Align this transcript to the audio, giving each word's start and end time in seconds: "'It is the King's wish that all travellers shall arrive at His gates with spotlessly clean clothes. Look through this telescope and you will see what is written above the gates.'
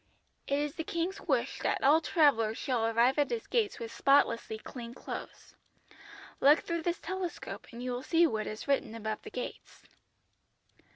"'It 0.47 0.57
is 0.57 0.73
the 0.73 0.83
King's 0.83 1.21
wish 1.21 1.59
that 1.59 1.83
all 1.83 2.01
travellers 2.01 2.57
shall 2.57 2.87
arrive 2.87 3.19
at 3.19 3.29
His 3.29 3.45
gates 3.45 3.77
with 3.77 3.91
spotlessly 3.93 4.57
clean 4.57 4.95
clothes. 4.95 5.53
Look 6.39 6.61
through 6.61 6.81
this 6.81 6.97
telescope 6.99 7.67
and 7.71 7.83
you 7.83 7.91
will 7.91 8.01
see 8.01 8.25
what 8.25 8.47
is 8.47 8.67
written 8.67 8.95
above 8.95 9.21
the 9.21 9.29
gates.' 9.29 9.85